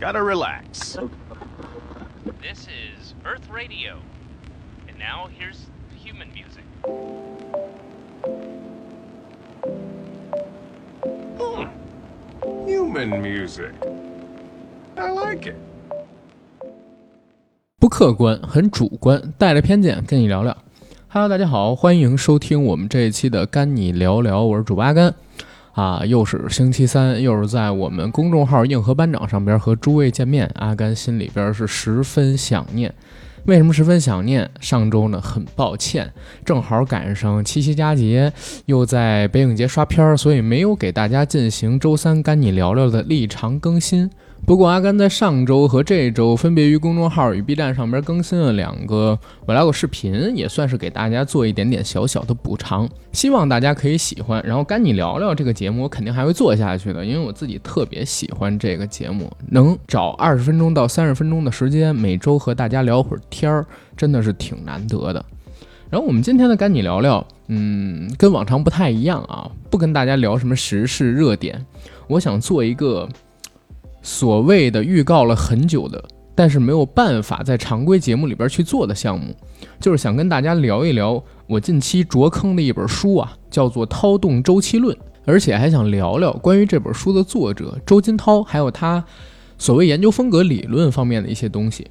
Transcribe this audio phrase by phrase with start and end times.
[0.00, 0.96] Gotta relax.
[2.40, 3.98] This is Earth Radio.
[4.86, 6.62] And now here's human music.
[12.64, 13.72] Human music.
[14.96, 15.56] I like it.
[17.80, 20.56] 不客观，很主观，带着偏见跟你聊聊。
[21.08, 25.12] Hello，大家好，欢迎收听我们这一期的《干你聊聊》，我是主播阿甘。
[25.78, 32.92] 啊，又是星期三，又是在我们公众号“硬核班长”上边和诸位见面，阿甘心里边是十分想念。
[33.44, 34.50] 为什么十分想念？
[34.60, 36.12] 上周呢，很抱歉，
[36.44, 38.32] 正好赶上七夕佳节，
[38.66, 44.10] 又在北影节刷片儿，所以没有给大家进行周三跟你聊聊的立场更新。
[44.46, 54.42] 不过阿甘在上周和这周分别于公众号与 B 站上边更新了两个我聊个视频，也算是给大家做一点点小小的补偿，希望大家可以喜欢。
[54.46, 63.66] 然后跟你聊聊这个节目，我肯定还会做下去的，因为我自己特别喜欢这个节目，能找二十分钟到三十分钟的时间，每周和大家聊会儿天儿，
[63.98, 65.22] 真的是挺难得的。
[65.90, 71.66] 然后我们今天的干你聊聊，嗯，跟往常不太一样啊，不跟大家聊什么时事热点，
[72.06, 73.06] 我想做一个。
[74.02, 76.02] 所谓的预告了很久的，
[76.34, 79.34] 但是没有办法在常规节目里边去做的项目，
[79.80, 89.04] 就是想跟大家聊一聊我近期着坑的一本书啊，叫做《涛动周期论》，而且还想聊聊关于这本书的作者周金涛，还有他
[89.58, 91.86] 所谓研究风格理论方面的一些东西。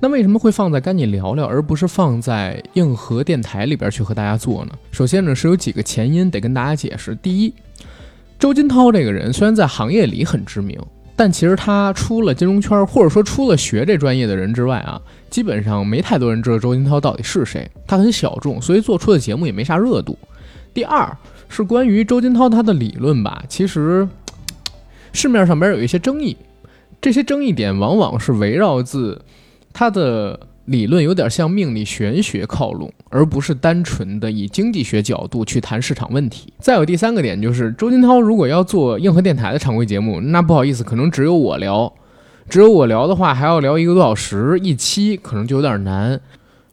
[0.00, 4.72] 那为什么会放在赶紧聊聊，而不是放在硬核电台里边去和大家做呢？
[4.90, 7.14] 首先呢，是有几个前因得跟大家解释。
[7.14, 7.54] 第一，
[8.36, 10.76] 周金涛这个人虽然在行业里很知名。
[11.22, 17.70] 但其实他出了金融圈，或者说出了学这专业的人之外啊，基本上没太多人知道周金涛到底是谁。
[17.86, 20.18] 他很小众，所以做出的节目也没啥热度。
[20.74, 21.16] 第二
[21.48, 24.08] 是关于周金涛他的理论吧，其实
[25.12, 26.36] 市面上边有一些争议，
[27.00, 29.22] 这些争议点往往是围绕自
[29.72, 30.40] 他的。
[30.66, 36.52] 理论有点向命理玄学靠拢，而不是单纯的以经济学角度去谈市场问题。
[36.60, 41.92] 再有第三个点就是，周金涛如果要做硬核电台的常规节目，那不好意思，可能只有我聊，
[42.48, 46.20] 只有我聊的话，还要聊一个多小时一期，可能就有点难。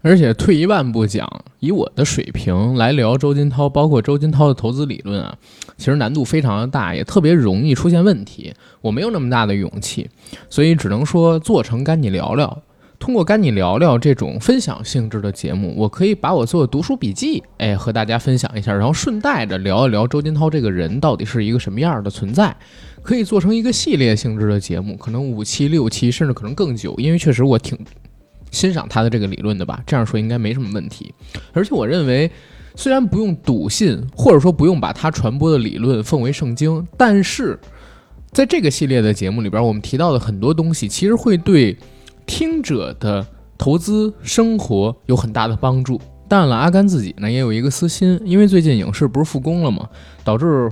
[0.02, 1.28] 而且退一万步讲，
[1.60, 5.36] 以我的水平来聊周金涛，包括周金涛的投资理论啊，
[5.78, 8.54] 其实难度非常的大，也特别容易出现问题。
[8.80, 10.10] 我没有那么大的勇气，
[10.50, 12.62] 所以只能说做成跟你聊聊。
[13.00, 22.54] 通过跟你聊聊这种分享性质的节目，我可以把我做的读书笔记，哎，和大家分享一下，然后顺带着聊一聊周金涛这个人到底是一个什么样的存在，
[23.02, 27.78] 可以做成一个系列性质的节目，可能五期、六期，甚至可能更久，因为确实我挺
[28.52, 29.82] 欣赏他的这个理论的吧。
[29.88, 31.14] 这样说应该没什么问题。
[31.54, 32.30] 而且我认为，
[32.76, 37.58] 虽然不用笃信，或者说不用把他传播的理论奉为圣经，但是
[38.34, 41.78] 在这个系列的节目里边，我们提到的很多东西，其实会对。
[42.30, 43.26] 听者的
[43.58, 46.00] 投资生活有很大的帮助。
[46.28, 49.90] 当然了，阿甘自己呢也有一个私心，因为最近影视不是复工了嘛，
[50.24, 50.72] 导致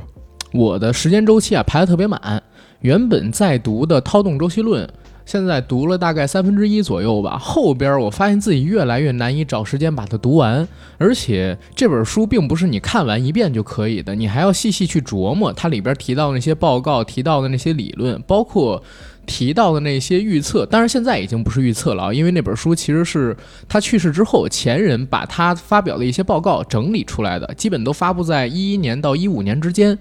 [0.53, 2.43] 我的时间周期啊排的特别满。
[2.81, 4.85] 原本在读的《涛动周期论》，
[5.25, 7.39] 现在读了大概三分之一左右吧。
[7.39, 10.67] 后边我发现自己越来越难以找时间把它读完，
[10.99, 18.81] 而且这本书并不是你看完一遍就可以的，你还要细细去琢磨它里边提到那些报告、提到的那些理论，包括。
[19.27, 29.95] 提到的那些预测，当然现在已经不是预测了啊，因为那本书其实是他去世之后前人把他发表的一些报告整理出来的，基本都发布在一一年到一五年之间。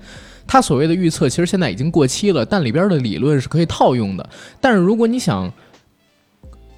[0.48, 4.30] 他所谓的预测其实现在已经过期了，但里边的理论是可以套用的。
[4.60, 5.52] 但是如果你想，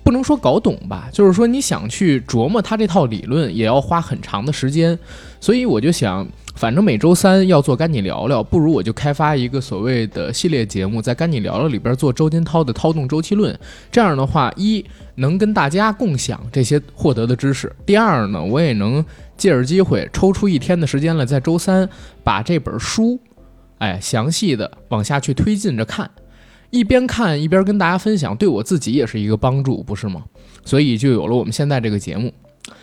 [0.09, 4.99] 不能说搞懂吧，就是说你想去琢磨他这套理论，也要花很长的时间。
[5.39, 6.27] 所以我就想。
[6.55, 13.57] 反正每周三要做干你聊聊，不如我就开发一个所谓的系列节目，在干你聊聊里边做周金涛的涛动周期论。
[13.93, 19.05] 这样的话，一能跟大家共享这些获得的知识；第二呢，我也能
[19.37, 21.89] 借着机会抽出一天的时间来，在周三
[22.25, 23.21] 把这本书，
[23.79, 26.11] 哎，详细的往下去推进着看，
[26.71, 30.25] 一边看一边跟大家分享，对我自己也是一个帮助，不是吗？
[30.65, 32.33] 所以就有了我们现在这个节目。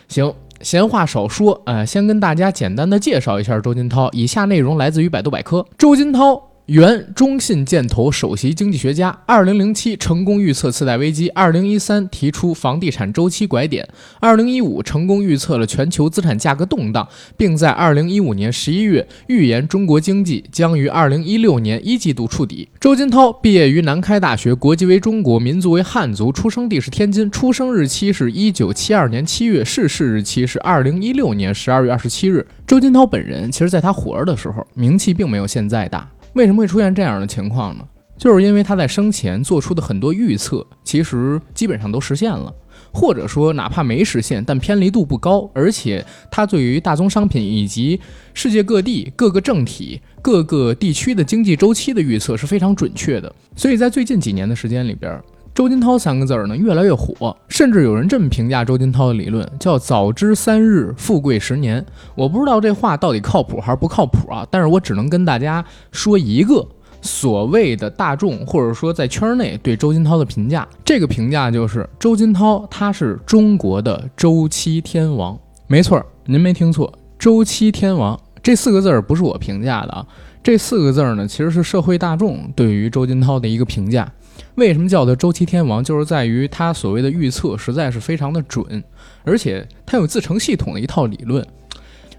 [0.08, 0.32] 行。
[0.62, 4.08] 闲话少说，呃，先跟大家简单的介绍一下周金涛。
[4.12, 5.62] 以下内容来自于百度百科。
[5.76, 6.42] 周金涛。
[6.66, 22.68] 原中信建投首席经济学家，二零零七成功预测次贷危机，二零一三提出房地产周期拐点，二零一五成功预测了全球资产价格动荡，并在二零一五年十一月预言中国经济将于二零一六年一季度触底。
[22.80, 32.44] 周金涛毕业于南开大学，国籍为中国，民族为汉族，出生地是天津，出生日期是一九七二年七月，逝世日期是二零一六年十二月二十七日。
[32.66, 36.10] 周金涛本人，其实在他活着的时候，名气并没有现在大。
[36.36, 37.84] 为什么会出现这样的情况呢？
[38.18, 42.54] 就是因为他在生前做出的很多预测，其实基本上都实现了，
[42.92, 47.98] 或者说哪怕没实现，但偏离度不高，而且他对于大宗商品以及
[48.34, 53.34] 世界各地各个政体、各个地区的经济周期的预测是非常准确的。
[53.56, 55.18] 所以在最近几年的时间里边，
[55.56, 61.82] 周金涛三个字儿呢越来越火，甚至有人这么评价周金涛的理论，叫“早知三日，富贵十年”。
[62.14, 66.62] 我不知道这话到底靠谱还是不靠谱啊，但是我只能跟大家说一个。
[67.00, 75.38] 所谓的大众，或者说在圈内对周金涛的评价，这个评价就是周金涛他是中国的周期天王。
[75.68, 80.06] 没错，您没听错，周期天王这四个字儿不是我评价的啊，
[80.42, 84.10] 这四个字儿呢其实是社会大众对于周金涛的一个评价。
[84.56, 85.84] 为什么叫做周期天王？
[85.84, 88.82] 就是在于他所谓的预测实在是非常的准，
[89.22, 91.46] 而且他有自成系统的一套理论。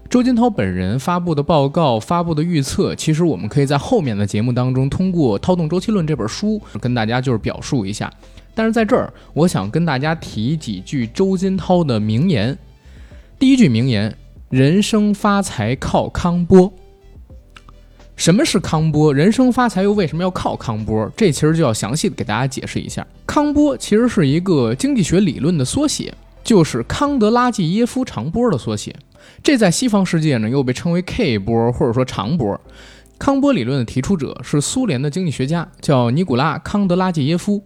[0.08, 8.10] 周金涛本人发布的报告、发布的预测，其实我们可以在后面的节目当中，通过《涛动周期论》这本书跟大家就是表述一下。
[8.54, 12.56] 但是在这儿，我想跟大家提几句周金涛的名言。
[13.38, 14.16] 第一句名言
[14.48, 16.72] ：“人生发财靠康波。”
[18.18, 19.14] 什么是康波？
[19.14, 21.08] 人生发财又为什么要靠康波？
[21.16, 23.06] 这其实就要详细的给大家解释一下。
[23.24, 26.12] 康波其实是一个经济学理论的缩写，
[26.42, 28.92] 就是康德拉季耶夫长波的缩写。
[29.40, 32.60] 这在西方世界呢，又被称为 K 波或者说长波。
[33.20, 37.62] 康波理论的提出者是苏联的经济学家，叫尼古拉·康德拉季耶夫。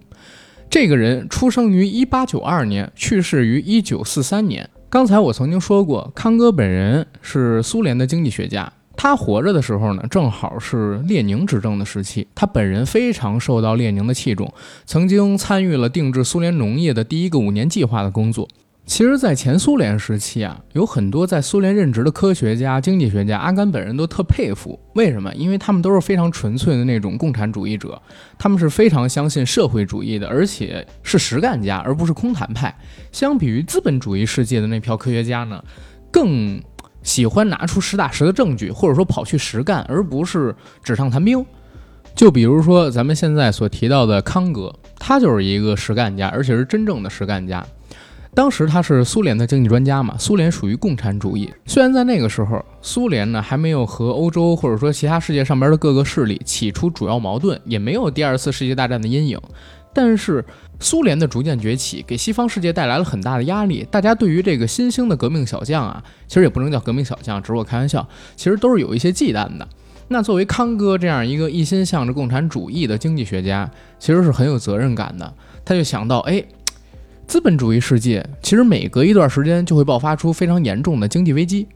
[0.68, 4.68] 这个人出生于1892年，去世于1943年。
[4.90, 8.70] 刚才我曾经说过，康哥本人是苏联的经济学家。
[8.96, 12.26] 他活着的时候呢，正好是列宁执政的时期。
[12.34, 14.52] 他本人非常受到列宁的器重，
[14.84, 18.48] 曾经参与了定制苏联农业的第一个五年计划的工作。
[18.84, 24.78] 其实，在前苏联时期啊，有很多在苏联任职的科学家、经济学家，阿甘本人都特佩服。
[24.94, 25.32] 为什么？
[25.36, 28.02] 因为他们都是非常纯粹的那种共产主义者，
[28.36, 32.76] 他们是非常相信社会主义的，而且是实干家，而不是空谈派。
[33.12, 35.62] 相比于资本主义世界的那票科学家呢，
[36.10, 36.60] 更
[37.02, 41.44] 喜欢拿出实打实的证据，或者说跑去实干，而不是纸上谈兵。
[42.14, 47.64] 就比如说咱们现在所提到的康哥，他就是一个实干家，而且是真正的实干家。
[48.34, 51.52] 当时他是苏联的经济专家嘛，苏联属于共产主义。
[51.66, 59.38] 虽然在那个时候，苏联呢还没有和欧洲或者说其他世界上边的各个势力起出主要矛盾，也没有第二次世界大战的阴影，
[59.92, 60.42] 但是
[60.82, 63.86] 苏联的逐渐崛起给西方世界带来了很大的压力。
[63.90, 68.06] 大家对于这个新兴的革命小将啊，其实也不能叫革命小将，只是我开玩笑，
[68.36, 69.66] 其实都是有一些忌惮的。
[70.08, 75.32] 那作为康哥这样一个一心向着共产主义的经济学家，其实是很有责任感的。
[75.64, 76.44] 他就想到，哎。
[77.24, 81.66] 资本主义世界其实每隔一段时间就会爆发出非常严重的经济危机，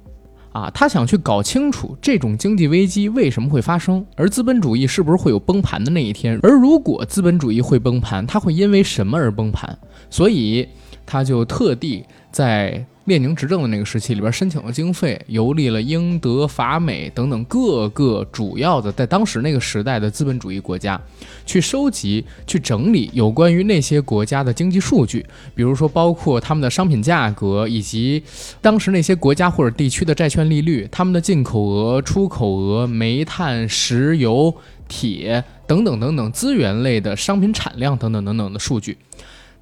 [0.57, 6.41] 啊，他想去搞清楚这种经济危机为什么会发生，而资本主义是不是会有崩盘的那一天？
[6.43, 9.79] 而如果资本主义会崩盘，它会因为什么而崩盘？
[10.09, 10.67] 所以
[11.05, 12.87] 他就特地在。
[13.07, 21.01] 列宁执政的那个时期里边，申请了经费，游历了英德法美等等各个主要的在当时那个时代的资本主义国家，
[21.47, 25.25] 去收集、去整理有关于那些国家的经济数据，
[25.55, 28.23] 比如说包括他们的商品价格，以及
[28.61, 34.53] 当时那些国家或者地区的债券利率、他们的进口额、出口额、煤炭、石油、
[34.89, 38.99] 铁等等等等资源类的商品产量等等等等的数据。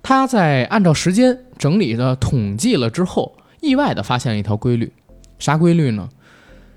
[0.04, 4.92] 他在按照时间整理的统计了之后，意外的发现了一条规律，
[5.38, 6.06] 啥规律呢？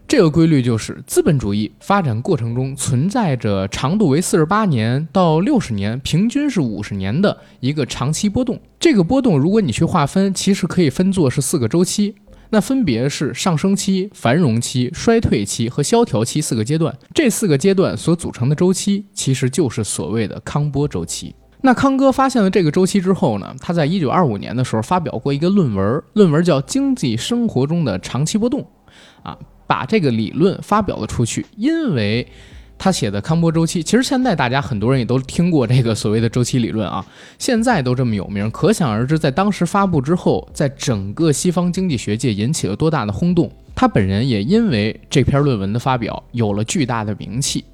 [0.07, 8.57] 这个规律就是资本主义发展过程中存在着长度为四十八年到六十年，平均是五十年的一个长期波动。
[8.79, 12.15] 这个波动，如果你去划分，其实可以分作是四个周期，
[12.51, 16.97] 那分别是上升期、繁荣期、衰退期和萧条期四个阶段。
[17.13, 21.35] 这四个阶段所组成的周期，其实就是所谓的康波周期。
[21.61, 28.61] 那康哥发现了这个周期之后呢，他在一九二五年的时候发表过一个论文，论文叫《经济生活中的长期波动》，
[29.23, 31.45] 啊，把这个理论发表了出去。
[31.55, 32.25] 因为
[32.77, 37.03] 他写的康波周期，其实现在大家很多人也都听过这个所谓的周期理论啊，
[37.39, 43.51] 现在都这么有名，可想而知，在当时发布之后，在整个西方经济学界引起了多大的轰动。
[43.73, 47.65] 他本人也因为这篇论文的发表，有了巨大的名气。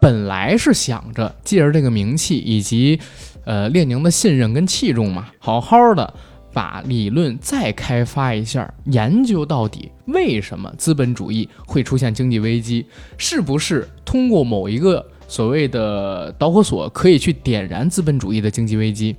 [0.00, 3.00] 本来是想着借着这个名气以及，
[3.44, 6.14] 呃，列宁的信任跟器重嘛，好好的
[6.52, 12.86] 把理论再开发一下，研究到底为什么资本主义会出现经济危机，
[13.18, 19.16] 是不是通过某一个所谓的导火索可以去点燃资本主义的经济危机？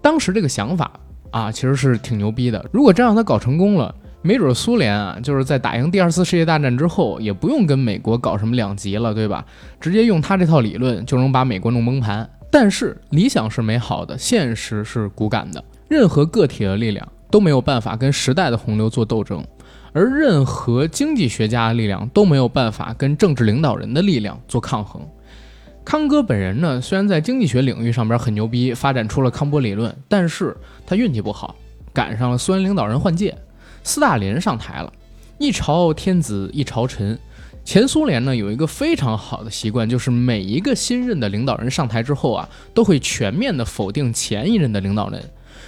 [0.00, 0.92] 当时这个想法
[1.30, 2.64] 啊，其实是挺牛逼的。
[2.72, 9.44] 如果真让他搞成功了，没准苏联啊，就是在打赢第二次世界大战之后，也不用跟美国搞什么两极了，对吧？
[9.80, 12.28] 直接用他这套理论就能把美国弄崩盘。
[12.50, 15.64] 但是理想是美好的，现实是骨感的。
[15.88, 19.44] 任何个体的力量都没有办法跟时代的洪流做斗争，
[19.92, 25.02] 而任何经济学家的力量都没有办法跟政治领导人的力量做抗衡。
[25.84, 31.56] 康哥本人呢，虽然在经济学领域上边很牛逼，发展出了康波理论，但是他运气不好，
[31.92, 33.36] 赶上了苏联领导人换届。
[33.82, 34.92] 斯大林上台了，
[35.38, 37.18] 一朝天子一朝臣。
[37.64, 45.22] 前苏联呢有一个非常好的习惯，就是每一个新任的领导人上台之后啊，都会全面的否定前一任的领导人。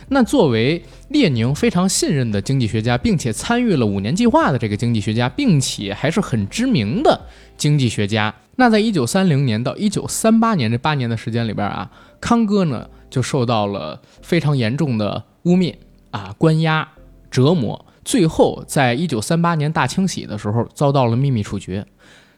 [0.08, 7.18] 那作为列宁非常信任的经济学家，并且参与了五年计划的这个经济学家，并且还是很知名的
[7.56, 11.88] 经济学家，那在一九三零年到一九三八年这八年的时间里边啊，
[12.20, 15.76] 康哥呢就受到了非常严重的污蔑
[16.10, 16.88] 啊、关押、
[17.30, 17.86] 折磨。
[18.04, 21.84] 最后，在一九三八年大清洗的时候，遭到了秘密处决，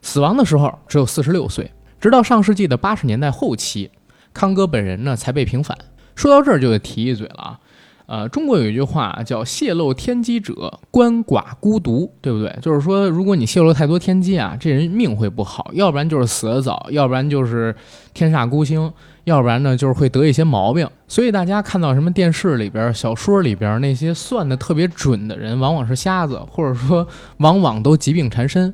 [0.01, 1.71] 死亡的时候只有四十六岁。
[2.01, 3.91] 直到上世纪的八十年代后期，
[4.33, 5.77] 康哥本人呢才被平反。
[6.15, 7.61] 说到这儿就得提一嘴了啊，
[8.07, 12.57] 呃，中国有一句话叫“泄露天机者，鳏寡孤独”，对不对？
[12.63, 17.75] 就是说，如果你泄露太多天机啊，这人命会不好，要不然就是死得早，要不然就是
[18.15, 18.93] 天煞孤星。
[19.27, 20.89] 要不然呢，就是会得一些毛病。
[21.09, 27.05] 所以大家看到什么电视里边、小说里边那些算的特别准的人，往往是瞎子，或者说
[27.39, 28.73] 往往都疾病缠身。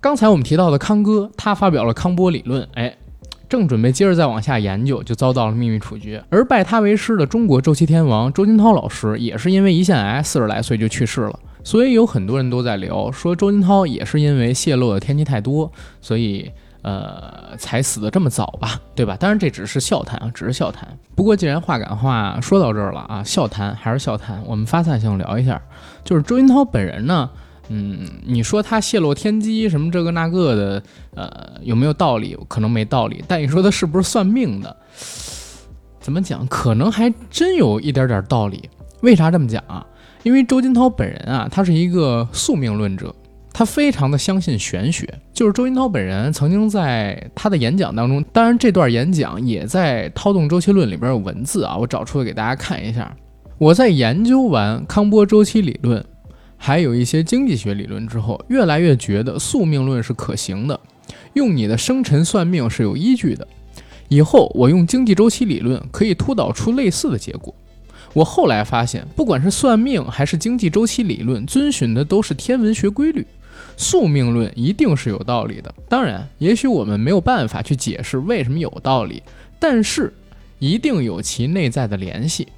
[0.00, 2.96] 刚才我们提到的康哥，他发表了康波理论，哎，
[3.48, 6.22] 正准备接着再往下研究，就遭到了秘密处决。
[6.28, 11.36] 而拜他为师的中国周期天王周金涛老师，也是因为胰腺癌，四十来岁就去世了。
[11.64, 16.48] 所以有很多人都在聊，说周金涛也是因为泄露的天机太多，所以。
[16.82, 19.16] 呃，才死的这么早吧，对吧？
[19.18, 20.88] 当然这只是笑谈啊，只是笑谈。
[21.14, 25.60] 不过既然话赶话说到这儿了啊，笑谈还是笑谈，我们发散性聊一下，
[26.02, 27.28] 就是周云涛本人呢，
[27.68, 30.82] 嗯，你说他泄露天机什么这个那个的，
[31.14, 31.30] 呃，
[31.62, 32.36] 有没有道理？
[32.48, 33.22] 可能没道理。
[33.28, 34.74] 但你说他是不是算命的？
[36.00, 36.46] 怎么讲？
[36.46, 38.70] 可能还真有一点点道理。
[39.02, 39.86] 为啥这么讲啊？
[40.22, 43.14] 因为周金涛本人啊，他是一个宿命论者。
[43.52, 53.14] 他非常的相信玄学，就是周云涛本人曾经在他的演讲当中，当然这段演讲也在《涛动周期论》里边有文字啊，我找出来给大家看一下。
[53.58, 56.02] 我在研究完康波周期理论，
[56.56, 60.80] 还有一些经济学理论之后，越来越觉得宿命论是可行的，
[61.34, 63.46] 用你的生辰算命是有依据的。
[64.08, 67.54] 以后我用经济周期理论可以推导出类似的结果。
[68.12, 73.26] 我后来发现，不管是算命还是经济周期理论，遵循的都是天文学规律。
[73.76, 79.22] 宿命论一定是有道理的，当然，也许我们没有办法去解释为什么有道理，
[79.58, 80.12] 但是
[80.58, 82.48] 一定有其内在的联系。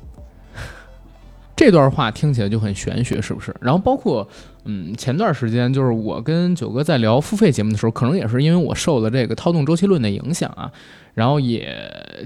[1.54, 3.54] 这段话听起来就很玄学，是不是？
[3.61, 4.28] 然后包括，
[4.64, 10.71] 嗯，前段时间就是我跟九哥在聊付费节目的时候，可能也是因为我受了这个涛动周期论的影响啊。
[11.14, 11.76] 然后也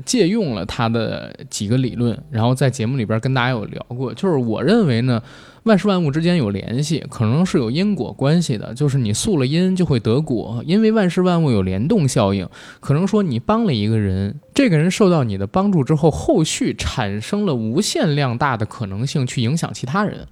[0.05, 4.15] 借用了他的几个理论，然后在节目里边跟大家有聊过。
[4.15, 5.21] 就是我认为呢，
[5.65, 8.73] 万事万物之间有联系，可能是有因果关系的。
[8.75, 12.49] 就是你塑了因就会得果，因为万事万物有联动效应。
[12.79, 20.29] 可能说你帮了一个人，这个人受到你的帮助之后，后续产生了无限量大的可能性去影响其他人。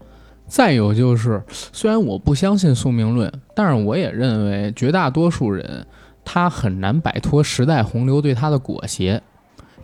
[0.46, 5.86] 再有就是，虽然我不相信宿命论，但是我也认为绝大多数人。
[6.26, 9.20] 他很难摆脱时代洪流对他的裹挟，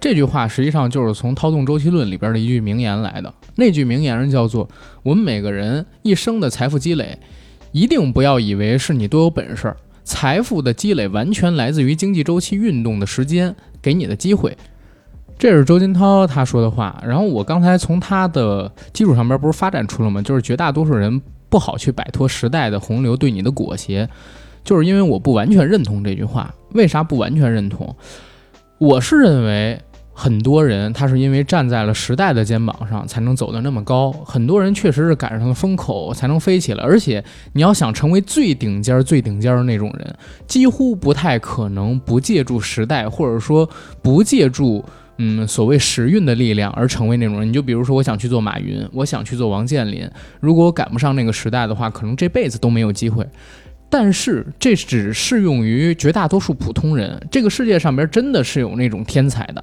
[0.00, 3.30] 这句话实际上就是从《涛动周期论》里边的一句名言来的。
[3.56, 4.66] 那句名言叫做
[5.04, 7.18] ：“我们每个人一生的财富积累，
[7.72, 14.56] 一定不要以为是你多有本事，财富的积累完全来自于经济周期运动的时间给你的机会。”
[15.40, 17.02] 这是周金涛他说的话。
[17.02, 20.20] 然后我刚才从他的基础上边不是发展出了吗？
[20.20, 21.18] 就是绝大多数人
[21.48, 24.06] 不好去摆脱时代的洪流对你的裹挟。
[24.62, 27.96] 就是因为我不完全认同这句话，为啥不完全认同？
[28.76, 29.80] 我是认为
[30.12, 36.84] 很多人他是因为站在了时代的肩膀上才能走得那么高，很多人确实是赶上了风口才能飞起来。
[36.84, 40.14] 而且你要想成为最顶尖、最顶尖的那种人，
[40.46, 43.66] 几乎不太可能不借助时代，或者说
[44.02, 44.84] 不借助
[45.22, 47.46] 嗯所谓时运的力量而成为那种人。
[47.46, 50.08] 你就比如说，我想去做马云，我想去做王健林，
[50.40, 53.26] 如果我赶不上那个时代的话，可能这辈子都没有机会。
[53.90, 57.20] 但是这只适用于绝大多数普通人。
[57.30, 59.62] 这个世界上边真的是有那种天才的，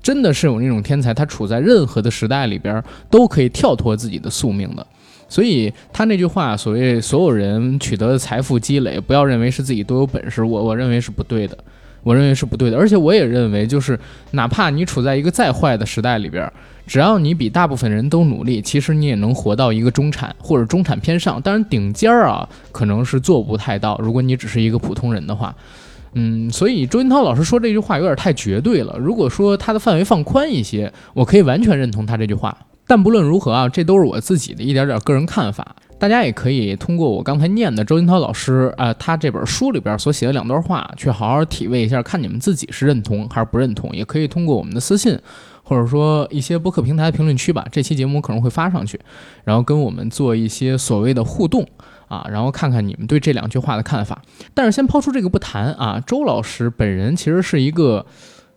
[0.00, 4.86] 真的是有那种天才，他处在任何的时代里边都可以跳脱自己的宿命的。
[5.28, 11.58] 所以他那句话，所谓所有人取得的财富积累，不要认为是自己多有本事，我我认为是不对的。
[12.02, 12.76] 我认为是不对的。
[12.76, 13.98] 而且我也认为，就是
[14.32, 16.50] 哪怕你处在一个再坏的时代里边，
[16.86, 21.40] 只要你比大部分人都努力，其实你也能活到一个中产或者中产偏上。
[21.42, 23.98] 当然，顶尖儿啊，可能是做不太到。
[24.02, 25.54] 如果你只是一个普通人的话，
[26.14, 28.96] 嗯，所以周金涛老师说这句话有点太绝对了。
[28.98, 32.56] 如果说他的范围放宽一些，我可以完全认同他这句话。
[32.86, 35.76] 但不论如何啊，这都是我自己的一点点个人看法。
[35.98, 43.90] 大家也可以通过我刚才念的周金涛老师啊，他这本书里边所写的两段话，去好好体味一下，看你们自己是认同还是不认同。
[43.92, 45.18] 也可以通过我们的私信，
[45.64, 48.98] 或者说一些播客平台评论区吧，这期节目可能会发上去，
[49.42, 51.66] 然后跟我们做一些所谓的互动
[52.06, 54.22] 啊，然后看看你们对这两句话的看法。
[54.54, 58.06] 但是先抛出这个不谈啊，周老师本人其实是一个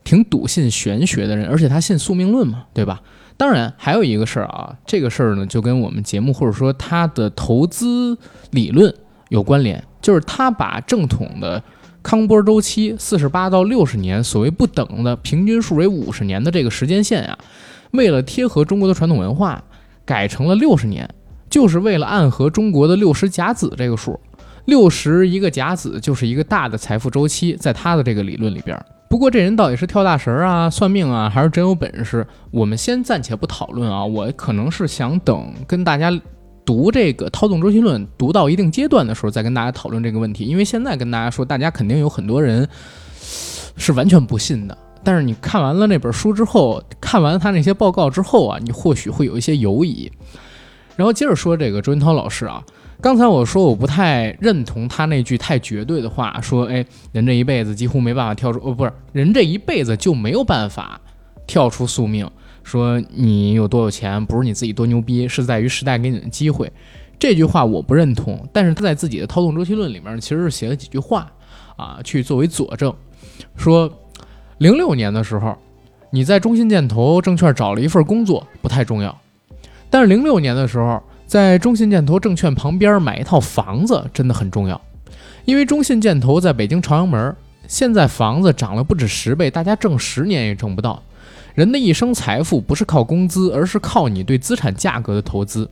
[0.03, 3.01] 挺笃信玄学的人，而且他信宿命论嘛，对吧？
[3.41, 8.15] 当然，还有一个事儿啊，这个事儿呢，就跟我们节目或者说他的投资
[8.51, 8.93] 理论
[9.29, 11.63] 有关联，就是他把正统的
[12.03, 17.35] 康波周期四十八到六十年，所谓不等的平均数为五十年的这个时间线啊，
[17.93, 19.63] 为了贴合中国的传统文化，
[20.05, 21.09] 改成了六十年，
[21.49, 24.19] 就是为了暗合中国的六十甲子这个数，
[24.65, 28.79] 六十一个甲子就是一个大的财富周期，在他的这个理论里边。
[29.11, 32.25] 不过这人到底是跳大神啊、算命啊，还是真有本事？
[32.49, 34.05] 我们先暂且不讨论啊。
[34.05, 36.09] 我可能是想等跟大家
[36.63, 40.45] 读这个《涛动周期论》读到一定阶段的时候，再跟大家讨论这个问题。
[40.45, 42.65] 因为现在跟大家说，大家肯定有很多人
[43.75, 44.77] 是完全不信的。
[45.03, 50.09] 但是你看完了那本书之后，看完他那些报告之后啊，你或许会有一些犹疑。
[50.95, 52.63] 然后接着说这个周云涛老师啊。
[53.01, 61.01] 刚才我说我不太认同他那句太绝对的话，说，哎，人这一辈子几乎没办法跳出，哦，不是，人这一辈子就没有办法
[61.47, 62.29] 跳出宿命。
[62.63, 66.71] 说你有多有钱，不是你自己多牛逼，是在于时代给你的机会。
[67.17, 71.27] 这句话我不认同，但是他在自己的《操纵周期论》里面其实是写了几句话
[71.77, 72.93] 啊，去作为佐证，
[73.55, 73.91] 说
[74.59, 75.57] 零六年的时候
[76.11, 79.19] 你在中信建投证券找了一份工作不太重要，
[79.89, 81.01] 但是零六年的时候。
[81.31, 84.81] 在中信建投证券旁边买一套房子真的很重要，
[85.45, 87.33] 因为中信建投在北京朝阳门，
[87.69, 91.01] 现在房子涨了不止十倍，大家挣十年也挣不到。
[91.55, 95.69] 人的一生财富不是靠工资，而是靠你对资产价格的投资。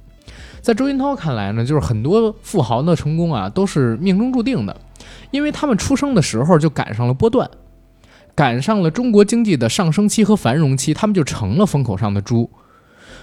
[0.62, 4.74] 在周云涛看来呢，就是很多富豪的成功啊都是命中注定的，
[5.30, 7.50] 因为他们出生的时候就赶上了波段，
[8.34, 12.50] 赶上了中国经济的上升期和繁荣期，他们就成了风口上的猪。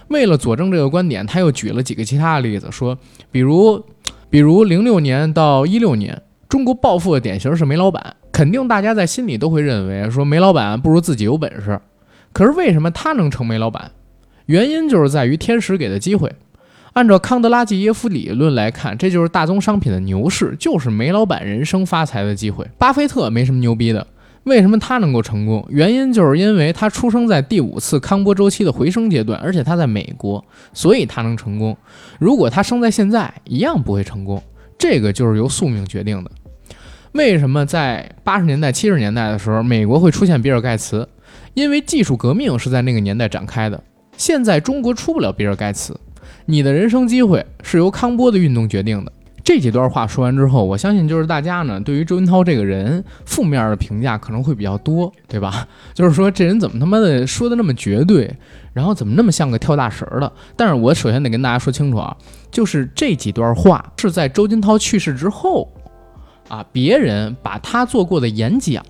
[0.08, 2.96] 为了佐证这个观点，他又举了几个其他的例子，说，
[3.30, 3.84] 比如，
[4.30, 11.80] 比如零六年到一六年，中国暴富的典型是煤老板，肯定大家在心里都会认为说煤老板不如自己有本事。
[12.32, 13.90] 可是为什么他能成煤老板？
[14.46, 16.32] 原因就是在于天使给的机会。
[16.92, 22.66] 按照康德拉季耶夫理论来看，这就是大宗商品的牛市，就是煤老板人生发财的机会。
[22.78, 24.06] 巴菲特没什么牛逼的。
[24.46, 25.66] 为什么他能够成功？
[25.68, 31.76] 原因就是因为他出生在第五次康波周期的回升阶段，而且他在美国，所以他能成功。
[32.20, 34.40] 如果他生在现在，一样不会成功。
[34.78, 36.30] 这个就是由宿命决定的。
[37.10, 41.08] 为什么在八十年代、七十年代的时候，美国会出现比尔盖茨？
[41.54, 43.82] 因为技术革命是在那个年代展开的。
[44.16, 45.98] 现在中国出不了比尔盖茨，
[46.44, 49.12] 你的人生机会是由康波的运动决定的。
[49.46, 55.64] 这几段话说完之后，我相信就是大家呢对于周云涛这个人负面的评价可能会比较多，对吧？
[55.94, 58.28] 就是说这人怎么他妈的说的那么绝对，
[58.72, 60.32] 然后怎么那么像个跳大神的？
[60.56, 62.16] 但是我首先得跟大家说清楚啊，
[62.50, 65.72] 就是这几段话是在周金涛去世之后
[66.48, 68.84] 啊，别人把他做过的演讲。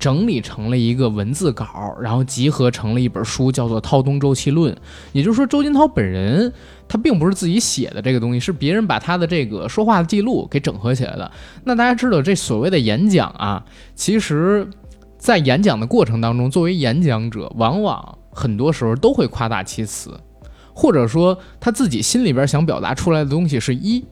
[0.00, 4.72] 整理成了一个文字稿，然后集合成了一本书，叫做《涛东周期论》。
[5.12, 6.50] 也就是说，周金涛本人
[6.88, 11.30] 他并不是自己写的这个东西，是别人把他的这个说话的记录给整合起来的。
[11.64, 13.62] 那大家知道，这所谓的演讲啊，
[13.94, 14.66] 其实，
[15.18, 20.18] 在演讲的过程当中，作为演讲者，往往很多时候都会夸大其词，
[20.72, 24.02] 或者说他自己心里边想表达出来的东西是一，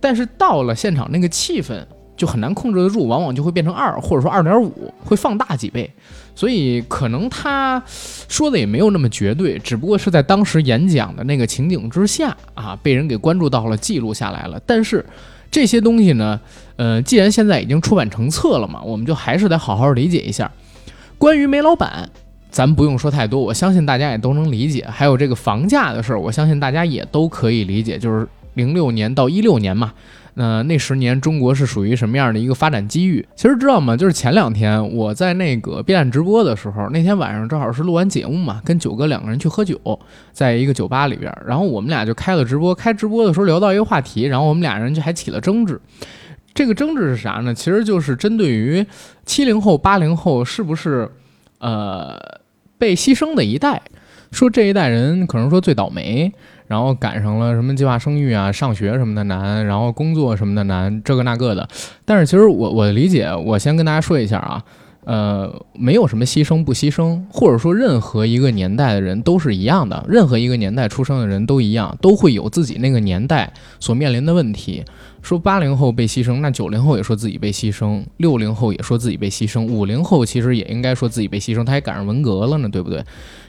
[0.00, 1.86] 但是到了现场那个气氛。
[2.22, 5.90] 就很难控制得住，往往就会变成二，或者说二点五，会放大几倍。
[6.36, 7.82] 所以可能他
[8.28, 14.60] 说的也没有那么绝对，只不过是在当时演讲的那个情景之下啊，被人给关注到了，记录下来了。
[14.64, 15.04] 但是
[15.50, 16.38] 这些东西呢，
[16.76, 20.48] 呃，既然现在已经出版成册了嘛，我们就还是得好好理解一下。
[21.18, 22.08] 关于煤老板，
[22.52, 24.86] 咱不用说太多，我相信大家也都能理解。
[24.88, 29.92] 还有这个房价的事儿，我相信大家也都可以理解，就是零六年到一六年嘛。
[30.34, 33.26] 那那十年中国是属于什么样的一个发展机遇？
[33.36, 33.96] 其实知道吗？
[33.96, 39.78] 就是前两天我在那个 B 站直播的时候，那天晚上正好是录完节目嘛，跟九哥两个人去喝酒，
[40.32, 42.74] 在一个酒吧里边，然后我们俩就开了直播。
[42.74, 45.80] 开直播的时候聊到一个话题，然后我们俩人就还起了争执。
[46.54, 47.54] 这个争执是啥呢？
[47.54, 48.84] 其实就是针对于
[49.24, 51.10] 七零后、八零后是不是
[51.58, 52.18] 呃
[52.78, 53.80] 被牺牲的一代，
[54.30, 56.32] 说这一代人可能说最倒霉，
[56.72, 61.68] 然后赶上了什么计划生育啊、上学什么的难，然后工作什么的难，这个那个的。
[62.06, 64.64] 但是其实我我的理解，我先跟大家说一下啊。
[65.04, 74.84] 呃，没有什么牺牲不牺牲，或者说任何一个年代的人都是一样的，任何一个年代出生的人都一样，都会有自己那个年代所面临的问题。
[75.20, 83.04] 说八零后被牺牲，那九零后也说自己被牺牲，六零后也说自己被牺牲，五零后其实也应该说自己被牺牲，他还赶上文革了呢，对不对？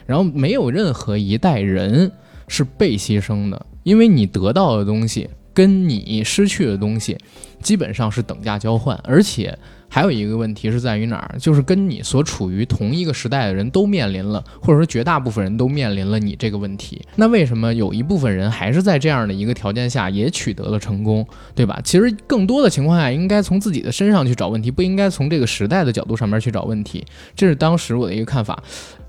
[0.06, 2.10] 然后没有任何一代人
[2.48, 7.16] 是被牺牲的，因为你得到的东西跟你失去的东西
[7.60, 9.58] 基本上是等价交换，而且。
[9.86, 11.38] 还有一个问题是在于哪儿？
[11.38, 17.00] 就是跟你所处于同一个时代的人都面临了，或者说绝大部分人都面临了你这个问题。
[17.14, 21.80] 那为什么有一部分人还是在这样的一个条件下也取得了成功，对吧？
[21.84, 27.04] 其实更多的情况下，应该从自己的身上去找问题，不应该从这个时代的角度上面去找问题。
[27.36, 28.60] 这是当时我的一个看法。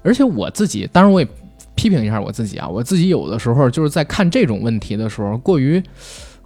[0.04, 1.28] 而且我自己，当然我也
[1.76, 5.82] 批评一下我自己啊，我自己有的时候就是在看这种问题的时候，过于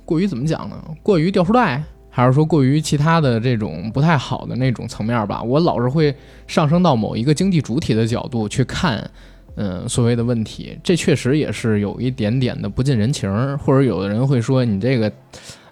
[0.06, 0.76] 过于怎么讲呢？
[1.02, 1.84] 过于掉书袋。
[2.12, 6.14] 还是说过于其他的这种不太好的那种层面吧，我老是会
[6.48, 9.10] 上升到某一个经济主体的角度去看，
[9.56, 15.10] 嗯，所谓的问题，这确实也是有一点点的不近人情，或者有的人会说你这个，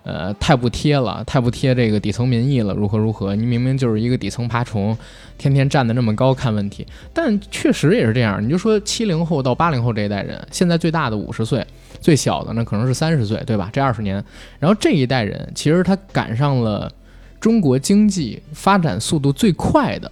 [0.08, 3.36] 呃，太不贴了，太不贴这个底层民意了，如何如何？
[3.36, 4.98] 你明明就是一个底层爬虫，
[5.38, 8.42] 天天站得那么高看问题，但确实也是这样。
[8.42, 11.66] 你就说七零后到八零后这一代人，现在最大的五十岁。
[12.00, 13.70] 最小的呢，可能是三十岁，对吧？
[13.74, 14.24] 这二十年，
[14.60, 16.90] 然后这一代人其实他赶上了
[17.42, 20.10] 中国经济发展速度最快的，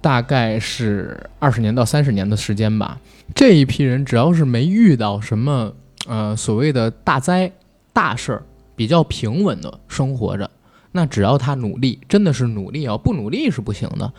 [0.00, 2.98] 大概是二十年到三十年的时间吧。
[3.34, 5.70] 这一批人只要是没遇到什么
[6.06, 7.52] 呃所谓的大灾
[7.92, 8.42] 大事儿，
[8.78, 10.48] 比较平稳的生活着，
[10.92, 14.10] 那只要他努力，真的是努力啊，不努力是不行的。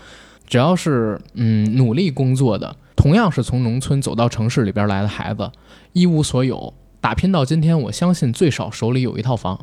[0.45, 2.75] 只要是嗯努力工作的。
[2.95, 5.49] 同样是从农村走到城市里边来的孩子，
[5.93, 9.57] 一无所有，打拼到今天，我相信最少手里有一套房，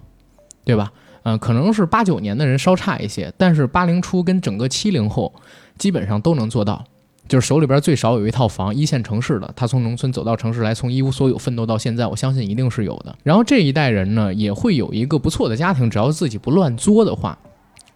[0.64, 0.90] 对吧？
[1.24, 5.34] 嗯，可能是八九年的人稍差一些，但是八零初跟整个七零后
[5.76, 6.82] 基本上都能做到，
[7.28, 13.16] 就是手里边最少有一套房，一线城市的，他从农村走到城市来，从一无所有奋斗到现在，我相信一定是有的。
[13.22, 17.38] 然后这一代人呢，也会有一个不错的家庭，只要自己不乱作的话。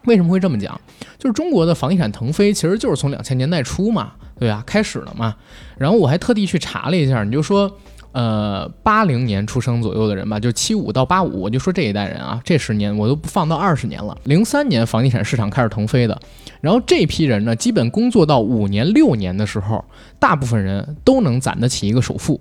[0.06, 0.80] 为什么会这么讲？
[1.18, 4.64] 就是中国的房地产腾飞，其实就是从两千年代初嘛，对吧？
[4.66, 5.36] 开始了嘛。
[5.76, 7.70] 然后我还特地去查了一下，你就说，
[8.12, 14.16] 呃，八零年出生左右的人吧，就七五到八五，我就说这一代人啊，这十年我都不放到二十年了。
[14.24, 16.20] 零三年房地产市场开始腾飞的，
[16.60, 19.84] 然后这批人呢，基本工作到五年六年的时候，
[20.18, 22.40] 大部分人都能攒得起一个首付，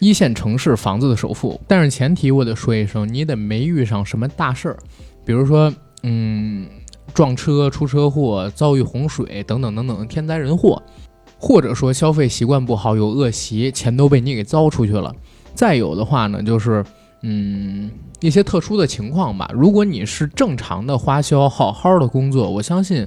[0.00, 1.60] 一线城市房子的首付。
[1.66, 4.76] 但是前提我得说一声，你得没遇上什么大事儿，
[5.24, 6.66] 比如说，嗯。
[7.12, 10.80] 撞车、出车祸、遭遇洪水等等等等的天灾人祸，
[11.40, 15.12] 或者说消费习惯不好、有恶习，钱都被你给糟出去了。
[15.54, 16.84] 再有的话呢，就是
[17.22, 19.50] 嗯一些特殊的情况吧。
[19.54, 23.06] 如果你是正常的花销，好好的工作，我相信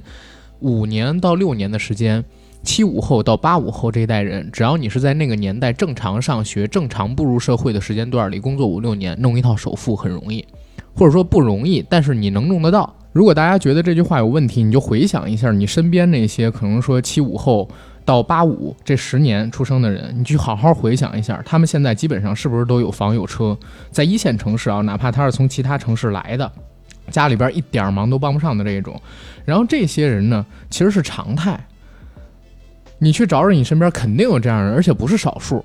[0.58, 2.24] 五年到六年的时间，
[2.62, 10.44] 七五后到八五后这一代人，只要你是在那个年代正常上学、正常步入社会的时间段里工作五六年，弄一套首付很容易，
[10.94, 12.94] 或者说不容易，但是你能弄得到。
[13.12, 17.68] 如果大家觉得这句话有问题，你就回想一下你身边那些可能说七五后
[18.04, 23.56] 到八五这十年出生的人，你去好好回想一下，他们现在基本上是不是都有房有车，
[23.90, 26.50] 在一线城市啊，哪怕他是从其他城市来的，
[27.10, 29.00] 家里边一点忙都帮不上的这一种，
[29.44, 31.58] 然后这些人呢，其实是常态。
[32.98, 35.64] 你去找找你身边肯定有这样人，而且不是少数。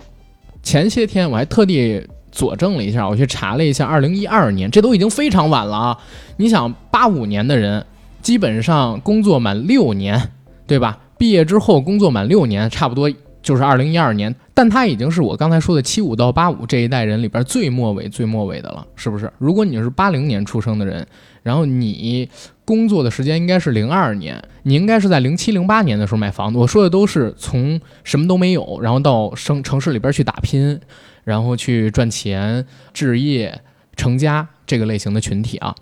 [0.63, 2.07] 前些天我还特地。
[2.31, 5.97] 佐证了一下，我去查了一下，二零一二年，这都已经非常晚了啊！
[6.37, 7.83] 你想，八五年的人
[8.21, 10.29] 基本上工作满六年，
[10.67, 10.99] 对吧？
[11.19, 13.11] 毕业之后工作满六年，差不多
[13.43, 14.33] 就是二零一二年。
[14.55, 19.31] 但他已经是我刚才说的七五到八五这一代人里边最末尾、最末尾的了，是不是？
[19.37, 21.05] 如果你是八零年出生的人，
[21.43, 22.27] 然后你
[22.65, 26.57] 工作的时间应该是零二年，你应该是在零七、零八年的时候买房子。
[26.57, 30.79] 我说的都是从什么都没有，然后到城城市里边去打拼。
[31.25, 33.61] 然后去赚钱、置业、
[33.95, 35.75] 成家这个类型的群体啊。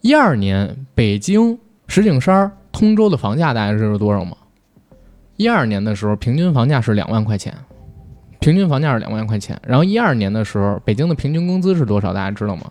[0.00, 4.34] 一二年，北京、石景山、通州的房价大家知道多少吗？
[5.42, 7.52] 一二年的时候，平均房价是两万块钱，
[8.38, 9.60] 平均房价是两万块钱。
[9.66, 12.12] 然后一二年的时候，北京的平均工资是多少？
[12.14, 12.70] 大家知道吗？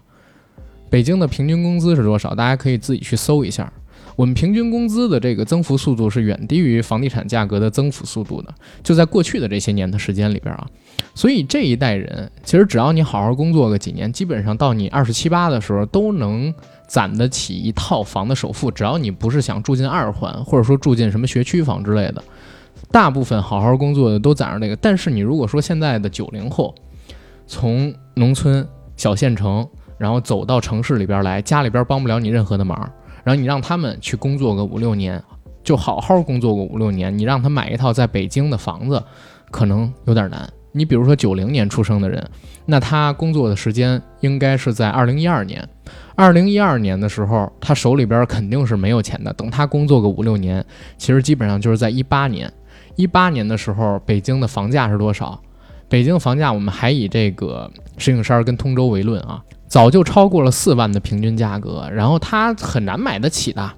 [0.90, 2.34] 北京的平均工资是多少？
[2.34, 3.70] 大家可以自己去搜一下。
[4.16, 10.66] 我们平均工资的这个增幅速度是远低于房地产价格的增幅速度的，就在过去的这些年的时间里边啊，
[11.14, 16.54] 所以这一代人其实只要你好好工作个几年，基本上到你二十七八的时候都能
[16.88, 22.22] 攒得起一套房的首付，只要你不是想住进二环，或者说住进什么学区房之类的，
[22.92, 24.76] 大部分好好工作的都攒着那个。
[24.76, 26.74] 但是你如果说现在的九零后，
[27.48, 32.78] 从农村小县城，然后走到城市里边来，家里边帮不了你任何的忙，
[33.24, 35.22] 然后你让他们去工作个五六年，
[35.64, 39.02] 就好好工作个五六年，你让他买一套在北京的房子，
[39.50, 40.48] 可能有点难。
[40.74, 42.26] 你比如说九零年出生的人，
[42.66, 45.68] 那他工作的时间应该是在二零一二年。
[46.16, 49.34] 二零一二年的时候，他手里边肯定是没有钱的。
[49.34, 50.66] 等他工作个五六年，
[50.98, 52.52] 其实基本上就是在一八年。
[52.96, 55.42] 一八年的时候，北京的房价是多少？
[55.88, 63.72] 北京房价我们还以这个石景山跟通州为论啊，早就超过了四万的平均价格，然后他很难买得起的。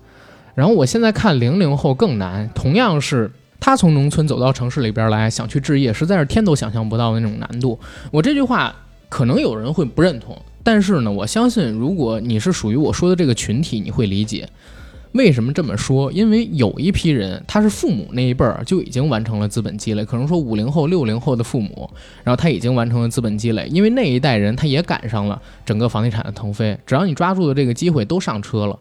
[0.55, 3.31] 然后我现在看零零后更难，同样是。
[3.65, 7.79] 他从农村走到城市里边来，想去置业，实在是天都想象不到的那种难度。
[8.11, 8.75] 我这句话
[9.07, 14.45] 可能有人会不认同，但是呢，我相信如果你是属于我说的这个群体，你会理解
[15.13, 16.11] 为什么这么说。
[16.11, 21.89] 因为有一批人，他是父母那一辈儿就已经完成了资本积累，可能说五零后、六零后的父母，
[22.23, 28.77] 然后他已经完成了资本积累，因为那一代人他也赶上了整个房地产的腾飞，只要你抓住了这个机会，都上车了。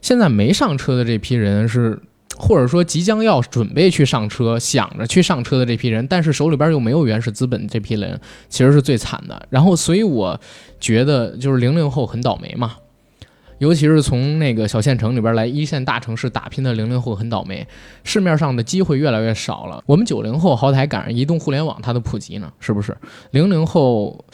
[0.00, 1.98] 现在没上车的这批人是。
[2.38, 9.46] 或者说即将要准备去上车、想着去上车的这批人，但是手里边又没有原始资本，这批人其实是最惨的。
[9.48, 10.38] 然后，所以我
[10.78, 12.76] 觉得就是零零后很倒霉嘛，
[13.58, 17.66] 尤其是从那个小县城里边来一线大城市打拼的零零后很倒霉，
[18.04, 19.82] 市面上的机会越来越少了。
[19.86, 22.96] 我们九零后好歹赶上移动互联网它的普及呢，是不是？
[23.30, 24.24] 零零后。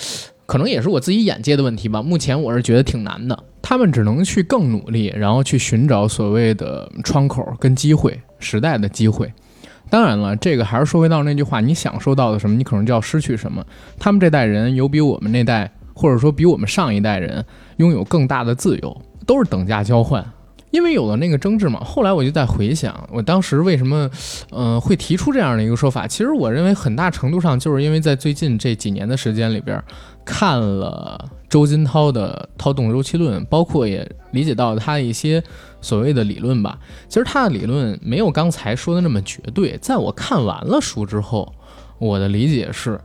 [0.45, 2.03] 可能也是我自己眼界的问题吧。
[2.03, 9.33] 目前我是觉得挺难的，他们只能去更努力，然后去寻找所谓的窗口跟机会，时代的机会。
[9.89, 13.65] 当然了，这个还是说回到那句话，你享受到的什么，你可能就要失去什么。
[13.99, 17.43] 他们这代人有比我们那代，或者说比我们上一代人
[17.79, 20.25] 拥有更大的自由，都是等价交换。
[20.71, 24.11] 因为有了那个争执嘛，后来我就在回想，我当时为什么，
[24.51, 26.07] 呃，会提出这样的一个说法。
[26.07, 29.85] 其实我认为很大程度上就是因为在最近这几年的时间里边，
[30.25, 35.45] 看了周金涛的《涛动周期论》，包括也理解到他的一些
[35.83, 36.79] 所谓的理论吧。
[37.07, 39.77] 其实他的理论没有刚才说的那么绝对。
[39.83, 41.53] 在我看完了书之后，
[41.99, 42.99] 我的理解是。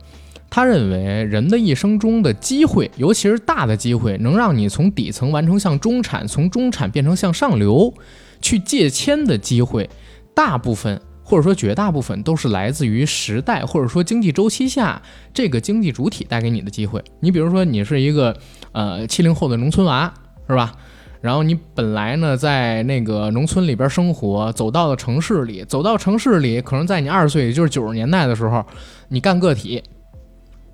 [0.50, 7.92] 他认为，人的一生中的机会，尤其是大的机会，能让你从底层完成向中产，从中产变成向上流，
[8.40, 9.88] 去借签的机会，
[10.34, 15.00] 大部分或者说绝大部分都是来自于时代或者说经济周期下
[15.34, 17.04] 这个经济主体带给你的机会。
[17.20, 18.34] 你比如说，你是一个
[18.72, 20.12] 呃七零后的农村娃，
[20.48, 20.72] 是吧？
[21.20, 28.64] 然后你本来呢在那个农村里边生活，走到了城市里，走到城市里，可能在你二十岁，也就是九十年代的时候，
[29.08, 29.82] 你干个体。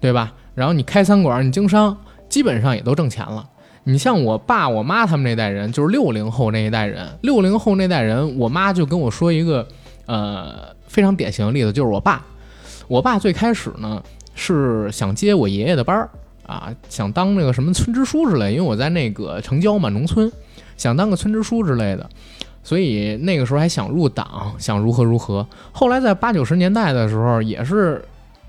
[0.00, 0.32] 对吧？
[0.54, 1.96] 然后你开餐馆，你经商，
[2.28, 3.48] 基本上也都挣钱了。
[3.84, 7.06] 你像我爸、我妈他们那代人，就是六零后那一代人。
[7.22, 9.66] 六零后那代人，我妈就跟我说一个，
[10.06, 12.24] 呃，非常典型的例子，就是我爸。
[12.86, 14.02] 我爸最开始呢
[14.34, 16.08] 是想接我爷爷的班儿
[16.46, 20.30] 啊，想当那个什么村支书之类，因为我在那个城郊嘛，农村，
[20.76, 22.08] 想当个村支书之类的。
[22.62, 25.46] 所以那个时候还想入党，想如何如何。
[25.72, 28.02] 后来在八九十年代的时候，也是。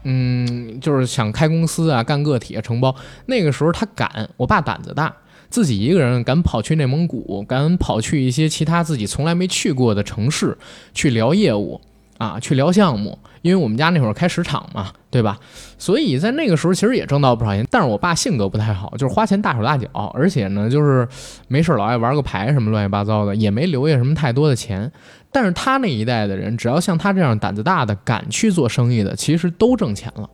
[0.06, 2.96] 嗯，就是想开公司啊，干个体啊，承包。
[3.26, 5.14] 那个时候他敢，我爸胆子大，
[5.50, 10.58] 自己一个人敢跑去内蒙古，敢跑去一些其他自己从来没去过的城市
[10.94, 11.82] 去聊业务
[12.20, 13.18] 啊， 去聊项目。
[13.42, 15.38] 因为我们家那会儿开石场嘛，对吧？
[15.78, 17.64] 所以在那个时候其实也挣到不少钱。
[17.70, 21.08] 但是我爸性格不太好，就是花钱大手大脚，而且呢，就是
[21.48, 24.92] 没事老爱玩个牌什么乱七八糟的，也没留下什么太多的钱。
[25.36, 30.30] 但是他那一代的人，只要像他这样胆子大的、敢去做生意的，其实都挣钱了，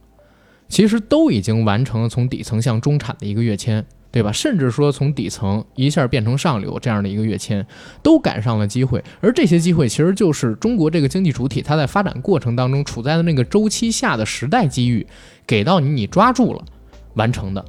[0.69, 4.31] 其实都已经完成了从底层向中产的一个跃迁，对吧？
[4.31, 7.65] 甚至说从底层一下变成上流这样的一个跃迁，
[8.03, 9.03] 都赶上了机会。
[9.21, 15.07] 而这些机会，其实就是中国这个经济主体它在发展过程当中处在的那个周期下的时代机遇，
[15.47, 16.63] 给到你，你抓住了，
[17.15, 17.65] 完成的。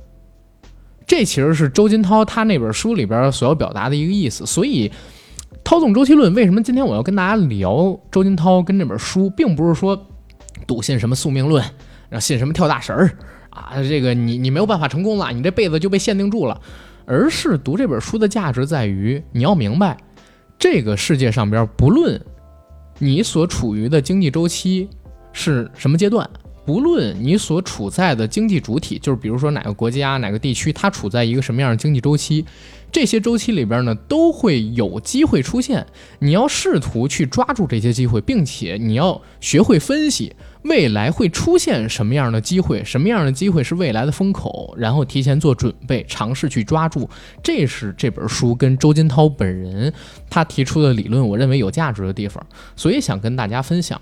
[1.07, 4.93] 这其实是周金涛他那本书里边所要表达的一个意思，所以。
[5.65, 10.07] 涛纵周期论为什么今天我要跟大家聊周金涛跟这本书，并不是说
[10.67, 11.63] 笃信什么宿命论，
[12.09, 13.11] 然后信什么跳大神儿
[13.51, 16.61] 啊，这个你你没有办法成功了，你这辈子就被限定住了，
[17.07, 19.97] 而是读这本书的价值在于你要明白，
[20.59, 22.21] 这个世界上边不论
[22.99, 24.89] 你所处于的经济周期
[25.33, 26.29] 是什么阶段，
[26.67, 32.45] 不论你所处在的经济主体，就是比如说哪个国家、哪个地区，它处在一个什么样的经济周期，
[32.93, 35.85] 这些周期里边呢，都会有机会出现。
[36.19, 40.31] 你要试图去抓住这些机会，并且你要学会分析
[40.65, 47.09] 未来会出现什么样的机会，什么样的机会是未来的风口，然后提前做准备，尝试去抓住。
[47.43, 49.91] 这是这本书跟周金涛本人
[50.29, 53.99] 他提出的理论，我认为有价值的地方，所以想跟大家分享。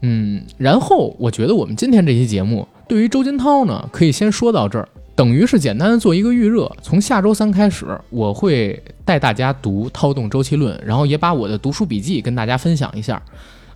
[0.00, 6.70] 嗯，然后我觉得我们今天这期节目对于周金涛呢，可以先说到这儿，等于是简单的做一个预热。
[6.82, 13.22] 从下周三开始，我会带大家读《涛动周期论》，然后也把我的读书笔记跟大家分享一下。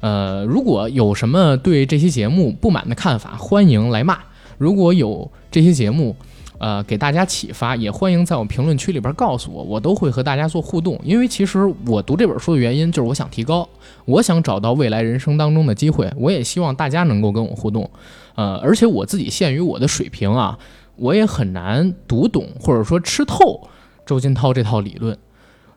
[0.01, 4.18] 呃，如果有什么对这期节目不满的看法，欢迎来骂。
[4.57, 6.14] 如果有这些节目，
[6.59, 11.01] 呃，给大家启发，也欢迎在我评论区里边告诉我，我都会和大家做互动。
[11.05, 13.68] 因为其实我读这本书的原因就是我想提高，
[14.05, 17.88] 我想找到未来人生当中的机会，我也希望大家能够跟我互动。
[18.35, 20.59] 呃，而且我自己限于我的水平啊，
[20.98, 23.68] 我也很难读懂或者说吃透
[24.04, 25.16] 周金涛这套理论。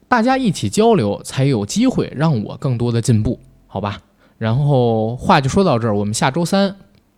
[0.07, 3.99] 大家一起交流，才有机会让我更多的进步，好吧？
[4.37, 6.75] 然后话就说到这儿，我们下周三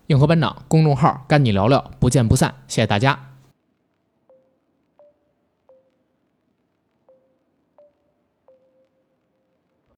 [0.08, 3.33] 硬核班长公众号跟你聊聊，不见不散，谢谢大家。